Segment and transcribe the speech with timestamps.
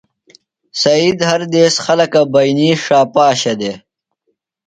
[0.81, 3.77] سید ہر دیس خلکہ بئینی ݜا پاشہ دےۡ۔